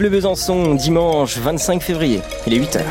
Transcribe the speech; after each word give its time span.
Le 0.00 0.10
Besançon, 0.10 0.76
dimanche 0.76 1.38
25 1.38 1.82
février, 1.82 2.20
il 2.46 2.54
est 2.54 2.60
8h. 2.60 2.82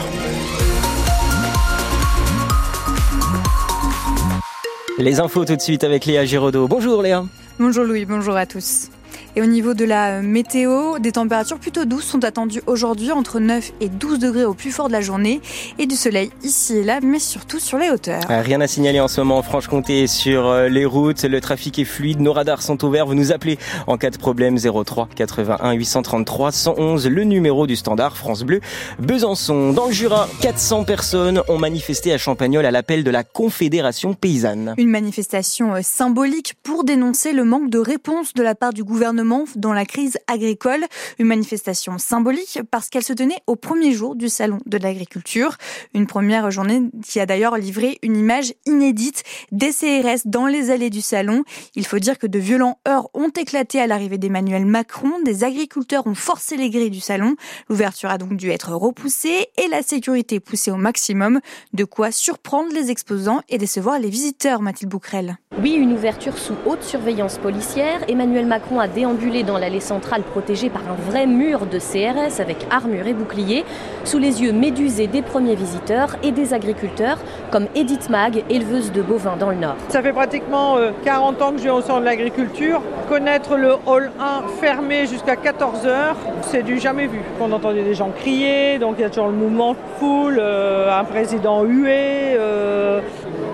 Les 4.97 5.21
infos 5.21 5.45
tout 5.45 5.55
de 5.55 5.61
suite 5.61 5.85
avec 5.85 6.03
Léa 6.05 6.25
Giraudot. 6.25 6.67
Bonjour 6.67 7.01
Léa. 7.01 7.23
Bonjour 7.59 7.85
Louis, 7.85 8.03
bonjour 8.03 8.35
à 8.35 8.45
tous. 8.45 8.89
Et 9.37 9.41
au 9.43 9.45
niveau 9.45 9.75
de 9.75 9.85
la 9.85 10.23
météo, 10.23 10.97
des 10.97 11.11
températures 11.11 11.59
plutôt 11.59 11.85
douces 11.85 12.05
sont 12.05 12.23
attendues 12.23 12.63
aujourd'hui 12.65 13.11
entre 13.11 13.39
9 13.39 13.71
et 13.81 13.87
12 13.87 14.17
degrés 14.17 14.45
au 14.45 14.55
plus 14.55 14.71
fort 14.71 14.87
de 14.87 14.93
la 14.93 15.01
journée 15.01 15.41
et 15.77 15.85
du 15.85 15.95
soleil 15.95 16.31
ici 16.41 16.77
et 16.77 16.83
là, 16.83 17.01
mais 17.03 17.19
surtout 17.19 17.59
sur 17.59 17.77
les 17.77 17.91
hauteurs. 17.91 18.23
Ah, 18.29 18.41
rien 18.41 18.61
à 18.61 18.65
signaler 18.67 18.99
en 18.99 19.07
ce 19.07 19.21
moment 19.21 19.37
en 19.37 19.43
Franche-Comté 19.43 20.07
sur 20.07 20.47
euh, 20.47 20.69
les 20.69 20.85
routes. 20.85 21.21
Le 21.21 21.39
trafic 21.39 21.77
est 21.77 21.85
fluide, 21.85 22.19
nos 22.19 22.33
radars 22.33 22.63
sont 22.63 22.83
ouverts. 22.83 23.05
Vous 23.05 23.13
nous 23.13 23.31
appelez 23.31 23.59
en 23.85 23.97
cas 23.97 24.09
de 24.09 24.17
problème 24.17 24.57
03 24.57 25.07
81 25.15 25.73
833 25.73 26.51
111, 26.51 27.07
le 27.07 27.23
numéro 27.23 27.67
du 27.67 27.75
standard 27.75 28.17
France 28.17 28.41
Bleu 28.41 28.59
Besançon. 28.97 29.71
Dans 29.71 29.85
le 29.85 29.93
Jura, 29.93 30.27
400 30.41 30.83
personnes 30.83 31.43
ont 31.47 31.59
manifesté 31.59 32.11
à 32.11 32.17
Champagnol 32.17 32.65
à 32.65 32.71
l'appel 32.71 33.03
de 33.03 33.11
la 33.11 33.23
Confédération 33.23 34.15
paysanne. 34.15 34.73
Une 34.79 34.89
manifestation 34.89 35.75
euh, 35.75 35.81
symbolique 35.83 36.55
pour 36.63 36.83
dénoncer 36.83 37.33
le 37.33 37.43
manque 37.43 37.69
de 37.69 37.77
réponse 37.77 38.33
de 38.33 38.41
la 38.41 38.55
part 38.55 38.73
du 38.73 38.83
gouvernement 38.83 39.26
dans 39.55 39.73
la 39.73 39.85
crise 39.85 40.17
agricole. 40.27 40.85
Une 41.19 41.27
manifestation 41.27 41.97
symbolique 41.97 42.59
parce 42.71 42.89
qu'elle 42.89 43.03
se 43.03 43.13
tenait 43.13 43.41
au 43.45 43.55
premier 43.55 43.91
jour 43.91 44.15
du 44.15 44.29
Salon 44.29 44.59
de 44.65 44.77
l'agriculture. 44.77 45.57
Une 45.93 46.07
première 46.07 46.49
journée 46.49 46.83
qui 47.05 47.19
a 47.19 47.25
d'ailleurs 47.25 47.57
livré 47.57 47.99
une 48.03 48.15
image 48.15 48.53
inédite 48.65 49.23
des 49.51 49.71
CRS 49.71 50.21
dans 50.25 50.47
les 50.47 50.71
allées 50.71 50.89
du 50.89 51.01
Salon. 51.01 51.43
Il 51.75 51.85
faut 51.85 51.99
dire 51.99 52.17
que 52.17 52.27
de 52.27 52.39
violents 52.39 52.79
heurts 52.87 53.09
ont 53.13 53.29
éclaté 53.29 53.81
à 53.81 53.87
l'arrivée 53.87 54.17
d'Emmanuel 54.17 54.65
Macron. 54.65 55.11
Des 55.25 55.43
agriculteurs 55.43 56.07
ont 56.07 56.15
forcé 56.15 56.55
les 56.55 56.69
grilles 56.69 56.89
du 56.89 57.01
Salon. 57.01 57.35
L'ouverture 57.69 58.09
a 58.09 58.17
donc 58.17 58.35
dû 58.35 58.49
être 58.49 58.71
repoussée 58.73 59.47
et 59.57 59.67
la 59.69 59.81
sécurité 59.81 60.39
poussée 60.39 60.71
au 60.71 60.77
maximum. 60.77 61.41
De 61.73 61.83
quoi 61.83 62.11
surprendre 62.11 62.73
les 62.73 62.91
exposants 62.91 63.41
et 63.49 63.57
décevoir 63.57 63.99
les 63.99 64.09
visiteurs, 64.09 64.61
Mathilde 64.61 64.91
Bouquerel. 64.91 65.37
Oui, 65.61 65.73
une 65.73 65.93
ouverture 65.93 66.37
sous 66.37 66.55
haute 66.65 66.83
surveillance 66.83 67.39
policière. 67.39 68.01
Emmanuel 68.07 68.45
Macron 68.45 68.79
a 68.79 68.87
dans 69.45 69.57
l'allée 69.57 69.79
centrale 69.79 70.21
protégée 70.21 70.69
par 70.69 70.81
un 70.81 70.95
vrai 71.09 71.25
mur 71.27 71.65
de 71.65 71.79
CRS 71.79 72.41
avec 72.41 72.67
armure 72.69 73.07
et 73.07 73.13
bouclier, 73.13 73.63
sous 74.03 74.17
les 74.17 74.41
yeux 74.41 74.51
médusés 74.51 75.07
des 75.07 75.21
premiers 75.21 75.55
visiteurs 75.55 76.17
et 76.23 76.31
des 76.31 76.53
agriculteurs, 76.53 77.17
comme 77.49 77.67
Edith 77.73 78.09
Mag, 78.09 78.43
éleveuse 78.49 78.91
de 78.91 79.01
bovins 79.01 79.37
dans 79.37 79.49
le 79.49 79.55
Nord. 79.55 79.77
Ça 79.87 80.01
fait 80.01 80.11
pratiquement 80.11 80.75
40 81.05 81.41
euh, 81.41 81.45
ans 81.45 81.51
que 81.51 81.59
je 81.59 81.63
vais 81.63 81.69
au 81.69 81.81
centre 81.81 82.01
de 82.01 82.05
l'agriculture. 82.05 82.81
Connaître 83.07 83.55
le 83.55 83.75
hall 83.85 84.11
1 84.19 84.43
fermé 84.59 85.05
jusqu'à 85.05 85.37
14 85.37 85.85
heures, 85.85 86.17
c'est 86.41 86.63
du 86.63 86.77
jamais 86.77 87.07
vu. 87.07 87.21
On 87.39 87.51
entendait 87.53 87.83
des 87.83 87.95
gens 87.95 88.09
crier, 88.09 88.77
donc 88.77 88.95
il 88.97 89.01
y 89.01 89.05
a 89.05 89.09
toujours 89.09 89.27
le 89.27 89.33
mouvement 89.33 89.71
de 89.71 89.77
foule, 89.99 90.37
euh, 90.39 90.99
un 90.99 91.05
président 91.05 91.63
hué. 91.63 92.37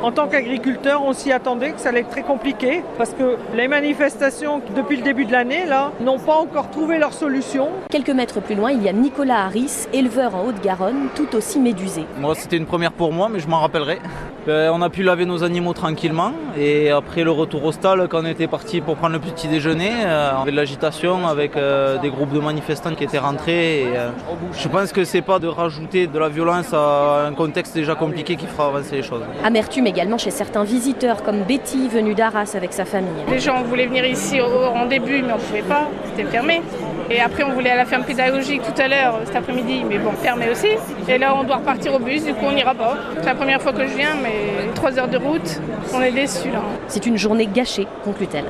En 0.03 0.11
tant 0.11 0.27
qu'agriculteur, 0.27 1.01
on 1.01 1.13
s'y 1.13 1.31
attendait 1.31 1.71
que 1.71 1.79
ça 1.79 1.87
allait 1.87 2.01
être 2.01 2.09
très 2.09 2.23
compliqué 2.23 2.83
parce 2.97 3.11
que 3.11 3.37
les 3.55 3.69
manifestations 3.69 4.61
depuis 4.75 4.97
le 4.97 5.01
début 5.01 5.23
de 5.23 5.31
l'année 5.31 5.65
là 5.65 5.93
n'ont 6.01 6.19
pas 6.19 6.35
encore 6.35 6.69
trouvé 6.69 6.97
leur 6.97 7.13
solution. 7.13 7.69
Quelques 7.89 8.09
mètres 8.09 8.41
plus 8.41 8.55
loin, 8.55 8.71
il 8.71 8.83
y 8.83 8.89
a 8.89 8.91
Nicolas 8.91 9.45
Harris, 9.45 9.87
éleveur 9.93 10.35
en 10.35 10.47
Haute-Garonne, 10.47 11.07
tout 11.15 11.33
aussi 11.37 11.57
médusé. 11.57 12.03
Moi, 12.19 12.35
c'était 12.35 12.57
une 12.57 12.65
première 12.65 12.91
pour 12.91 13.13
moi, 13.13 13.29
mais 13.29 13.39
je 13.39 13.47
m'en 13.47 13.61
rappellerai. 13.61 13.99
Ben, 14.45 14.71
on 14.73 14.81
a 14.81 14.89
pu 14.89 15.03
laver 15.03 15.25
nos 15.25 15.43
animaux 15.43 15.71
tranquillement 15.71 16.33
et 16.57 16.89
après 16.89 17.23
le 17.23 17.31
retour 17.31 17.63
au 17.63 17.71
stade, 17.71 18.07
quand 18.09 18.23
on 18.23 18.25
était 18.25 18.47
parti 18.47 18.81
pour 18.81 18.97
prendre 18.97 19.13
le 19.13 19.19
petit 19.19 19.47
déjeuner, 19.47 19.91
euh, 20.05 20.31
on 20.37 20.41
avait 20.41 20.51
de 20.51 20.57
l'agitation 20.57 21.25
avec 21.27 21.55
euh, 21.55 21.97
des 21.99 22.09
groupes 22.09 22.33
de 22.33 22.39
manifestants 22.39 22.93
qui 22.93 23.05
étaient 23.05 23.19
rentrés. 23.19 23.83
Et, 23.83 23.87
euh, 23.95 24.09
je 24.51 24.67
pense 24.67 24.91
que 24.91 25.05
c'est 25.05 25.21
pas 25.21 25.39
de 25.39 25.47
rajouter 25.47 26.07
de 26.07 26.19
la 26.19 26.27
violence 26.27 26.73
à 26.73 27.25
un 27.25 27.33
contexte 27.33 27.73
déjà 27.73 27.95
compliqué 27.95 28.35
qui 28.35 28.45
fera 28.45 28.67
avancer 28.67 28.97
les 28.97 29.03
choses. 29.03 29.21
Amertume 29.45 29.87
également 29.87 30.17
chez 30.17 30.31
certains 30.31 30.65
visiteurs 30.65 31.23
comme 31.23 31.43
Betty 31.43 31.87
venue 31.87 32.13
d'Arras 32.13 32.51
avec 32.55 32.73
sa 32.73 32.83
famille. 32.83 33.23
Les 33.29 33.39
gens 33.39 33.63
voulaient 33.63 33.87
venir 33.87 34.05
ici 34.05 34.41
en 34.41 34.85
début 34.87 35.21
mais 35.21 35.31
on 35.31 35.37
ne 35.37 35.41
pouvait 35.41 35.61
pas, 35.61 35.87
c'était 36.09 36.29
fermé. 36.29 36.61
Et 37.09 37.19
après, 37.19 37.43
on 37.43 37.53
voulait 37.53 37.71
à 37.71 37.75
la 37.75 37.85
ferme 37.85 38.03
pédagogique 38.03 38.61
tout 38.63 38.81
à 38.81 38.87
l'heure, 38.87 39.19
cet 39.25 39.35
après-midi, 39.35 39.83
mais 39.87 39.97
bon, 39.97 40.11
fermé 40.11 40.49
aussi. 40.49 40.69
Et 41.07 41.17
là, 41.17 41.35
on 41.35 41.43
doit 41.43 41.57
repartir 41.57 41.93
au 41.93 41.99
bus, 41.99 42.23
du 42.23 42.33
coup, 42.33 42.45
on 42.45 42.53
n'ira 42.53 42.73
pas. 42.73 42.97
C'est 43.17 43.25
la 43.25 43.35
première 43.35 43.61
fois 43.61 43.73
que 43.73 43.85
je 43.85 43.93
viens, 43.95 44.15
mais 44.21 44.73
trois 44.73 44.97
heures 44.97 45.07
de 45.07 45.17
route, 45.17 45.59
on 45.93 46.01
est 46.01 46.11
déçus 46.11 46.49
là. 46.49 46.61
C'est 46.87 47.05
une 47.05 47.17
journée 47.17 47.47
gâchée, 47.47 47.87
conclut-elle. 48.03 48.45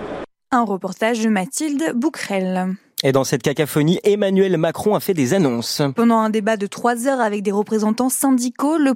Un 0.51 0.63
reportage 0.63 1.21
de 1.23 1.29
Mathilde 1.29 1.93
Bouquerel. 1.95 2.75
Et 3.05 3.11
dans 3.11 3.25
cette 3.25 3.43
cacophonie, 3.43 3.99
Emmanuel 4.05 4.57
Macron 4.57 4.95
a 4.95 5.01
fait 5.01 5.13
des 5.13 5.33
annonces. 5.33 5.81
Pendant 5.93 6.19
un 6.19 6.29
débat 6.29 6.55
de 6.55 6.67
trois 6.67 7.05
heures 7.05 7.19
avec 7.19 7.43
des 7.43 7.51
représentants 7.51 8.07
syndicaux, 8.07 8.77
le, 8.77 8.93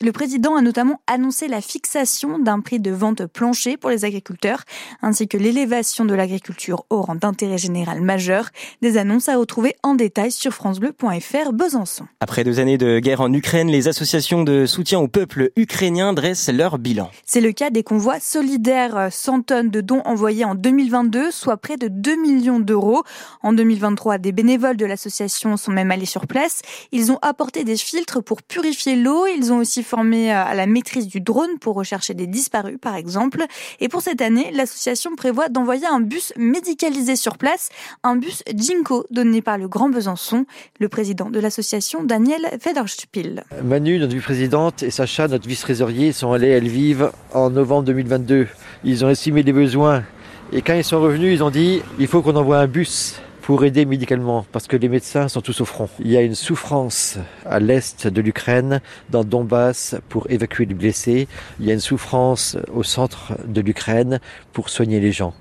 le 0.00 0.12
président 0.12 0.56
a 0.56 0.62
notamment 0.62 1.02
annoncé 1.06 1.46
la 1.46 1.60
fixation 1.60 2.38
d'un 2.38 2.60
prix 2.60 2.80
de 2.80 2.90
vente 2.90 3.26
plancher 3.26 3.76
pour 3.76 3.90
les 3.90 4.06
agriculteurs, 4.06 4.62
ainsi 5.02 5.28
que 5.28 5.36
l'élévation 5.36 6.06
de 6.06 6.14
l'agriculture 6.14 6.86
au 6.88 7.02
rang 7.02 7.16
d'intérêt 7.16 7.58
général 7.58 8.00
majeur. 8.00 8.48
Des 8.80 8.96
annonces 8.96 9.28
à 9.28 9.36
retrouver 9.36 9.76
en 9.82 9.94
détail 9.94 10.32
sur 10.32 10.54
francebleu.fr 10.54 11.52
Besançon. 11.52 12.06
Après 12.20 12.44
deux 12.44 12.60
années 12.60 12.78
de 12.78 12.98
guerre 12.98 13.20
en 13.20 13.30
Ukraine, 13.30 13.68
les 13.68 13.88
associations 13.88 14.42
de 14.42 14.64
soutien 14.64 15.00
au 15.00 15.08
peuple 15.08 15.50
ukrainien 15.56 16.14
dressent 16.14 16.48
leur 16.48 16.78
bilan. 16.78 17.10
C'est 17.26 17.42
le 17.42 17.52
cas 17.52 17.68
des 17.68 17.82
convois 17.82 18.20
solidaires, 18.20 19.08
100 19.10 19.42
tonnes 19.42 19.68
de 19.68 19.82
dons 19.82 20.00
envoyés 20.06 20.46
en 20.46 20.54
2022, 20.54 21.30
soit 21.30 21.58
près 21.58 21.76
de 21.76 21.88
2 21.88 22.16
millions 22.22 22.58
d'euros. 22.58 23.02
En 23.42 23.49
2023, 23.52 24.18
des 24.18 24.32
bénévoles 24.32 24.76
de 24.76 24.86
l'association 24.86 25.56
sont 25.56 25.72
même 25.72 25.90
allés 25.90 26.06
sur 26.06 26.26
place. 26.26 26.62
Ils 26.92 27.12
ont 27.12 27.18
apporté 27.22 27.64
des 27.64 27.76
filtres 27.76 28.22
pour 28.22 28.42
purifier 28.42 28.96
l'eau. 28.96 29.26
Ils 29.26 29.52
ont 29.52 29.58
aussi 29.58 29.82
formé 29.82 30.32
euh, 30.32 30.44
à 30.44 30.54
la 30.54 30.66
maîtrise 30.66 31.06
du 31.06 31.20
drone 31.20 31.58
pour 31.60 31.74
rechercher 31.74 32.14
des 32.14 32.26
disparus, 32.26 32.78
par 32.80 32.96
exemple. 32.96 33.44
Et 33.80 33.88
pour 33.88 34.02
cette 34.02 34.20
année, 34.20 34.50
l'association 34.52 35.16
prévoit 35.16 35.48
d'envoyer 35.48 35.86
un 35.86 36.00
bus 36.00 36.32
médicalisé 36.36 37.16
sur 37.16 37.38
place, 37.38 37.68
un 38.02 38.16
bus 38.16 38.42
Jinko 38.54 39.06
donné 39.10 39.42
par 39.42 39.58
le 39.58 39.68
Grand 39.68 39.88
Besançon. 39.88 40.46
Le 40.78 40.88
président 40.88 41.30
de 41.30 41.40
l'association, 41.40 42.04
Daniel 42.04 42.58
Federspiel. 42.60 43.44
Manu, 43.62 43.98
notre 43.98 44.14
vice-présidente, 44.14 44.82
et 44.82 44.90
Sacha, 44.90 45.28
notre 45.28 45.48
vice-trésorier, 45.48 46.12
sont 46.12 46.32
allés 46.32 46.54
à 46.54 46.60
Lviv 46.60 47.10
en 47.32 47.50
novembre 47.50 47.84
2022. 47.84 48.48
Ils 48.84 49.04
ont 49.04 49.08
estimé 49.10 49.42
les 49.42 49.52
besoins. 49.52 50.04
Et 50.52 50.62
quand 50.62 50.74
ils 50.74 50.84
sont 50.84 51.00
revenus, 51.00 51.34
ils 51.34 51.44
ont 51.44 51.50
dit 51.50 51.82
il 51.98 52.06
faut 52.06 52.22
qu'on 52.22 52.36
envoie 52.36 52.58
un 52.58 52.66
bus 52.66 53.20
pour 53.42 53.64
aider 53.64 53.84
médicalement, 53.84 54.44
parce 54.52 54.66
que 54.66 54.76
les 54.76 54.88
médecins 54.88 55.28
sont 55.28 55.40
tous 55.40 55.60
au 55.60 55.64
front. 55.64 55.88
Il 55.98 56.08
y 56.08 56.16
a 56.16 56.22
une 56.22 56.34
souffrance 56.34 57.18
à 57.46 57.60
l'est 57.60 58.06
de 58.06 58.20
l'Ukraine, 58.20 58.80
dans 59.10 59.24
Donbass, 59.24 59.96
pour 60.08 60.30
évacuer 60.30 60.66
les 60.66 60.74
blessés. 60.74 61.28
Il 61.58 61.66
y 61.66 61.70
a 61.70 61.74
une 61.74 61.80
souffrance 61.80 62.56
au 62.72 62.82
centre 62.82 63.32
de 63.46 63.60
l'Ukraine 63.60 64.20
pour 64.52 64.68
soigner 64.68 65.00
les 65.00 65.12
gens. 65.12 65.34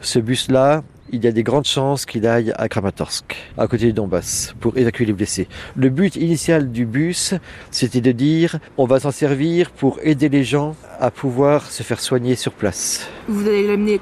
Ce 0.00 0.18
bus-là, 0.18 0.82
il 1.12 1.24
y 1.24 1.28
a 1.28 1.32
des 1.32 1.42
grandes 1.42 1.66
chances 1.66 2.04
qu'il 2.04 2.26
aille 2.26 2.52
à 2.56 2.68
Kramatorsk, 2.68 3.36
à 3.56 3.68
côté 3.68 3.86
de 3.86 3.92
Donbass, 3.92 4.54
pour 4.60 4.76
évacuer 4.76 5.04
les 5.04 5.12
blessés. 5.12 5.48
Le 5.76 5.88
but 5.88 6.16
initial 6.16 6.70
du 6.72 6.84
bus, 6.84 7.34
c'était 7.70 8.00
de 8.00 8.12
dire 8.12 8.58
on 8.76 8.86
va 8.86 9.00
s'en 9.00 9.12
servir 9.12 9.70
pour 9.70 9.98
aider 10.02 10.28
les 10.28 10.44
gens 10.44 10.74
à 10.98 11.10
pouvoir 11.10 11.70
se 11.70 11.82
faire 11.82 12.00
soigner 12.00 12.34
sur 12.34 12.52
place. 12.52 13.08
Vous 13.28 13.46
allez 13.46 13.66
l'amener 13.66 14.00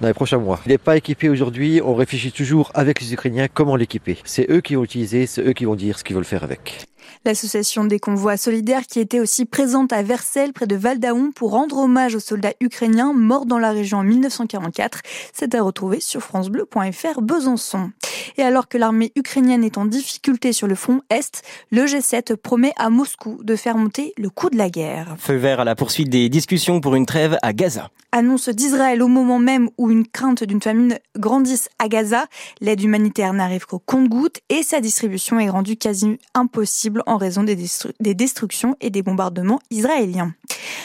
Dans 0.00 0.08
les 0.08 0.14
prochains 0.14 0.38
mois. 0.38 0.60
Il 0.64 0.70
n'est 0.70 0.78
pas 0.78 0.96
équipé 0.96 1.28
aujourd'hui, 1.28 1.82
on 1.84 1.94
réfléchit 1.94 2.32
toujours 2.32 2.70
avec 2.72 3.02
les 3.02 3.12
Ukrainiens 3.12 3.48
comment 3.52 3.76
l'équiper. 3.76 4.16
C'est 4.24 4.50
eux 4.50 4.62
qui 4.62 4.76
vont 4.76 4.82
l'utiliser, 4.82 5.26
c'est 5.26 5.46
eux 5.46 5.52
qui 5.52 5.66
vont 5.66 5.74
dire 5.74 5.98
ce 5.98 6.04
qu'ils 6.04 6.16
veulent 6.16 6.24
faire 6.24 6.42
avec. 6.42 6.85
L'association 7.24 7.84
des 7.84 7.98
convois 7.98 8.36
solidaires 8.36 8.86
qui 8.86 9.00
était 9.00 9.20
aussi 9.20 9.44
présente 9.44 9.92
à 9.92 10.02
Versailles 10.02 10.52
près 10.52 10.66
de 10.66 10.76
Valdaon 10.76 11.32
pour 11.32 11.50
rendre 11.50 11.78
hommage 11.78 12.14
aux 12.14 12.20
soldats 12.20 12.54
ukrainiens 12.60 13.12
morts 13.12 13.46
dans 13.46 13.58
la 13.58 13.72
région 13.72 13.98
en 13.98 14.04
1944. 14.04 15.00
C'est 15.32 15.54
à 15.54 15.62
retrouver 15.62 16.00
sur 16.00 16.20
francebleu.fr 16.20 17.20
Besançon. 17.20 17.90
Et 18.36 18.42
alors 18.42 18.68
que 18.68 18.78
l'armée 18.78 19.12
ukrainienne 19.16 19.64
est 19.64 19.78
en 19.78 19.86
difficulté 19.86 20.52
sur 20.52 20.66
le 20.66 20.74
front 20.74 21.00
Est, 21.10 21.42
le 21.70 21.84
G7 21.84 22.36
promet 22.36 22.72
à 22.76 22.90
Moscou 22.90 23.38
de 23.42 23.56
faire 23.56 23.76
monter 23.76 24.12
le 24.16 24.30
coût 24.30 24.50
de 24.50 24.56
la 24.56 24.70
guerre. 24.70 25.16
Feu 25.18 25.36
vert 25.36 25.60
à 25.60 25.64
la 25.64 25.74
poursuite 25.74 26.10
des 26.10 26.28
discussions 26.28 26.80
pour 26.80 26.94
une 26.94 27.06
trêve 27.06 27.38
à 27.42 27.52
Gaza. 27.52 27.90
Annonce 28.12 28.48
d'Israël 28.48 29.02
au 29.02 29.08
moment 29.08 29.38
même 29.38 29.68
où 29.78 29.90
une 29.90 30.06
crainte 30.06 30.44
d'une 30.44 30.62
famine 30.62 30.98
grandisse 31.18 31.68
à 31.78 31.88
Gaza. 31.88 32.26
L'aide 32.60 32.82
humanitaire 32.82 33.32
n'arrive 33.32 33.66
qu'au 33.66 33.78
compte-gouttes 33.78 34.40
et 34.48 34.62
sa 34.62 34.80
distribution 34.80 35.38
est 35.38 35.50
rendue 35.50 35.76
quasi 35.76 36.18
impossible 36.34 36.95
en 37.06 37.16
raison 37.16 37.42
des, 37.42 37.56
des 38.00 38.14
destructions 38.14 38.76
et 38.80 38.90
des 38.90 39.02
bombardements 39.02 39.60
israéliens. 39.70 40.34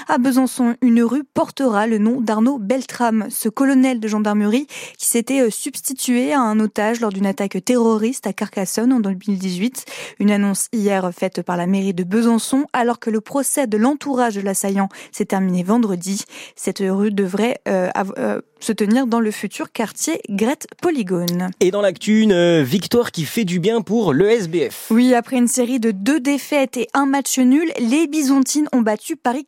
À 0.07 0.17
Besançon, 0.17 0.75
une 0.81 1.03
rue 1.03 1.23
portera 1.23 1.87
le 1.87 1.97
nom 1.97 2.21
d'Arnaud 2.21 2.57
Beltram, 2.57 3.27
ce 3.29 3.49
colonel 3.49 3.99
de 3.99 4.07
gendarmerie 4.07 4.67
qui 4.97 5.07
s'était 5.07 5.41
euh, 5.41 5.49
substitué 5.49 6.33
à 6.33 6.41
un 6.41 6.59
otage 6.59 7.01
lors 7.01 7.11
d'une 7.11 7.25
attaque 7.25 7.57
terroriste 7.63 8.27
à 8.27 8.33
Carcassonne 8.33 8.93
en 8.93 8.99
2018. 8.99 9.85
Une 10.19 10.31
annonce 10.31 10.67
hier 10.73 11.11
faite 11.13 11.41
par 11.41 11.57
la 11.57 11.67
mairie 11.67 11.93
de 11.93 12.03
Besançon 12.03 12.65
alors 12.73 12.99
que 12.99 13.09
le 13.09 13.21
procès 13.21 13.67
de 13.67 13.77
l'entourage 13.77 14.35
de 14.35 14.41
l'assaillant 14.41 14.89
s'est 15.11 15.25
terminé 15.25 15.63
vendredi. 15.63 16.23
Cette 16.55 16.79
rue 16.79 17.11
devrait 17.11 17.59
euh, 17.67 17.89
euh, 18.17 18.41
se 18.59 18.71
tenir 18.71 19.07
dans 19.07 19.19
le 19.19 19.31
futur 19.31 19.71
quartier 19.71 20.21
Grette 20.29 20.67
Polygone. 20.81 21.51
Et 21.59 21.71
dans 21.71 21.81
l'actu, 21.81 22.21
une 22.21 22.61
victoire 22.61 23.11
qui 23.11 23.25
fait 23.25 23.45
du 23.45 23.59
bien 23.59 23.81
pour 23.81 24.13
le 24.13 24.29
SBF. 24.29 24.87
Oui, 24.91 25.13
après 25.13 25.37
une 25.37 25.47
série 25.47 25.79
de 25.79 25.91
deux 25.91 26.19
défaites 26.19 26.77
et 26.77 26.87
un 26.93 27.05
match 27.05 27.39
nul, 27.39 27.71
les 27.79 28.07
Byzantines 28.07 28.67
ont 28.71 28.81
battu 28.81 29.15
Paris 29.15 29.47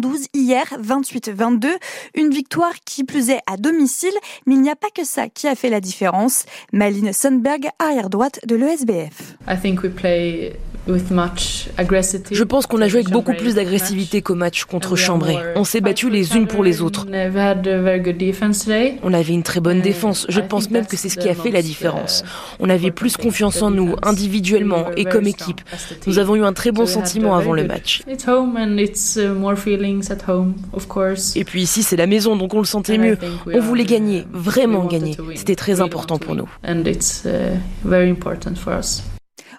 92 0.00 0.28
hier, 0.32 0.64
28-22. 0.80 1.68
Une 2.14 2.30
victoire 2.30 2.72
qui 2.84 3.04
plus 3.04 3.30
est 3.30 3.40
à 3.46 3.56
domicile, 3.56 4.14
mais 4.46 4.54
il 4.54 4.62
n'y 4.62 4.70
a 4.70 4.76
pas 4.76 4.90
que 4.94 5.04
ça 5.04 5.28
qui 5.28 5.48
a 5.48 5.54
fait 5.54 5.68
la 5.68 5.80
différence. 5.80 6.44
Maline 6.72 7.12
Sundberg, 7.12 7.68
arrière 7.78 8.08
droite 8.08 8.40
de 8.46 8.54
l'ESBF. 8.54 9.36
Je 10.88 12.42
pense 12.42 12.66
qu'on 12.66 12.80
a 12.80 12.88
joué 12.88 13.00
avec 13.00 13.10
beaucoup 13.10 13.34
plus 13.34 13.54
d'agressivité 13.54 14.20
qu'au 14.20 14.34
match 14.34 14.64
contre 14.64 14.96
Chambray. 14.96 15.36
On 15.54 15.64
s'est 15.64 15.80
battus 15.80 16.10
les 16.10 16.36
unes 16.36 16.46
pour 16.48 16.64
les 16.64 16.82
autres. 16.82 17.06
On 19.02 19.14
avait 19.14 19.32
une 19.32 19.42
très 19.44 19.60
bonne 19.60 19.80
défense. 19.80 20.26
Je 20.28 20.40
pense 20.40 20.70
même 20.70 20.86
que 20.86 20.96
c'est 20.96 21.08
ce 21.08 21.18
qui 21.18 21.28
a 21.28 21.34
fait 21.34 21.50
la 21.50 21.62
différence. 21.62 22.24
On 22.58 22.68
avait 22.68 22.90
plus 22.90 23.16
confiance 23.16 23.62
en 23.62 23.70
nous, 23.70 23.94
individuellement 24.02 24.90
et 24.96 25.04
comme 25.04 25.26
équipe. 25.26 25.60
Nous 26.06 26.18
avons 26.18 26.36
eu 26.36 26.42
un 26.42 26.52
très 26.52 26.72
bon 26.72 26.86
sentiment 26.86 27.36
avant 27.36 27.52
le 27.52 27.64
match. 27.64 28.02
Et 31.36 31.44
puis 31.44 31.62
ici, 31.62 31.82
c'est 31.82 31.96
la 31.96 32.06
maison, 32.06 32.36
donc 32.36 32.54
on 32.54 32.58
le 32.58 32.64
sentait 32.64 32.98
mieux. 32.98 33.18
On 33.52 33.60
voulait 33.60 33.84
gagner, 33.84 34.26
vraiment 34.32 34.84
gagner. 34.86 35.16
C'était 35.36 35.56
très 35.56 35.80
important 35.80 36.18
pour 36.18 36.34
nous. 36.34 36.48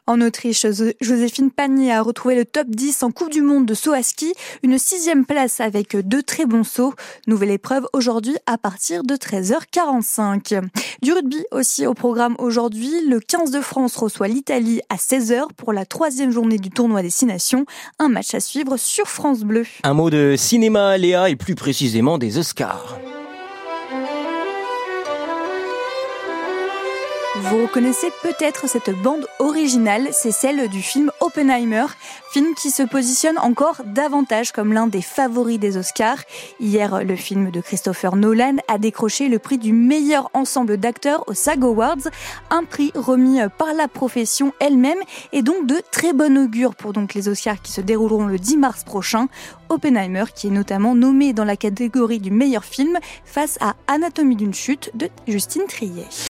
En 0.05 0.19
Autriche, 0.19 0.65
Joséphine 0.99 1.49
Panier 1.49 1.93
a 1.93 2.01
retrouvé 2.01 2.35
le 2.35 2.43
top 2.43 2.67
10 2.67 3.03
en 3.03 3.11
Coupe 3.11 3.31
du 3.31 3.41
Monde 3.41 3.65
de 3.65 3.73
saut 3.73 3.93
à 3.93 4.03
ski, 4.03 4.33
une 4.61 4.77
sixième 4.77 5.25
place 5.25 5.61
avec 5.61 5.95
deux 5.95 6.21
très 6.21 6.45
bons 6.45 6.65
sauts. 6.65 6.93
Nouvelle 7.25 7.51
épreuve 7.51 7.87
aujourd'hui 7.93 8.35
à 8.45 8.57
partir 8.57 9.03
de 9.03 9.15
13h45. 9.15 10.61
Du 11.01 11.13
rugby 11.13 11.45
aussi 11.51 11.87
au 11.87 11.93
programme 11.93 12.35
aujourd'hui. 12.37 12.91
Le 13.07 13.21
15 13.21 13.51
de 13.51 13.61
France 13.61 13.95
reçoit 13.95 14.27
l'Italie 14.27 14.81
à 14.89 14.97
16h 14.97 15.47
pour 15.55 15.71
la 15.71 15.85
troisième 15.85 16.31
journée 16.31 16.57
du 16.57 16.69
tournoi 16.69 17.01
des 17.01 17.25
Nations. 17.25 17.65
Un 17.97 18.09
match 18.09 18.33
à 18.33 18.41
suivre 18.41 18.75
sur 18.75 19.07
France 19.07 19.45
Bleu. 19.45 19.65
Un 19.83 19.93
mot 19.93 20.09
de 20.09 20.35
cinéma, 20.37 20.97
Léa, 20.97 21.29
et 21.29 21.37
plus 21.37 21.55
précisément 21.55 22.17
des 22.17 22.37
Oscars. 22.37 22.97
Vous 27.35 27.63
reconnaissez 27.63 28.11
peut-être 28.21 28.69
cette 28.69 28.91
bande 29.01 29.25
originale, 29.39 30.09
c'est 30.11 30.31
celle 30.31 30.69
du 30.69 30.83
film 30.83 31.11
Oppenheimer, 31.19 31.85
film 32.31 32.53
qui 32.53 32.69
se 32.69 32.83
positionne 32.83 33.39
encore 33.39 33.81
davantage 33.85 34.51
comme 34.51 34.71
l'un 34.71 34.85
des 34.85 35.01
favoris 35.01 35.57
des 35.57 35.75
Oscars. 35.75 36.19
Hier, 36.59 37.03
le 37.03 37.15
film 37.15 37.49
de 37.49 37.59
Christopher 37.59 38.15
Nolan 38.15 38.57
a 38.67 38.77
décroché 38.77 39.29
le 39.29 39.39
prix 39.39 39.57
du 39.57 39.73
meilleur 39.73 40.29
ensemble 40.35 40.77
d'acteurs 40.77 41.27
aux 41.27 41.33
SAG 41.33 41.63
Awards, 41.63 42.07
un 42.51 42.65
prix 42.65 42.91
remis 42.93 43.39
par 43.57 43.73
la 43.73 43.87
profession 43.87 44.53
elle-même 44.59 44.99
et 45.31 45.41
donc 45.41 45.65
de 45.65 45.81
très 45.91 46.13
bon 46.13 46.37
augure 46.37 46.75
pour 46.75 46.93
donc 46.93 47.15
les 47.15 47.29
Oscars 47.29 47.63
qui 47.63 47.71
se 47.71 47.81
dérouleront 47.81 48.27
le 48.27 48.37
10 48.37 48.57
mars 48.57 48.83
prochain. 48.83 49.27
Oppenheimer 49.69 50.25
qui 50.35 50.47
est 50.47 50.51
notamment 50.51 50.93
nommé 50.93 51.33
dans 51.33 51.45
la 51.45 51.57
catégorie 51.57 52.19
du 52.19 52.29
meilleur 52.29 52.63
film 52.63 52.99
face 53.25 53.57
à 53.59 53.73
Anatomie 53.87 54.35
d'une 54.35 54.53
chute 54.53 54.91
de 54.93 55.09
Justine 55.27 55.65
Triet. 55.67 56.05